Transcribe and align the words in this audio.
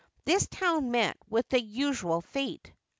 This 0.25 0.47
town 0.47 0.89
met 0.89 1.15
with 1.29 1.47
the 1.49 1.61
usual 1.61 2.21
fate. 2.21 2.73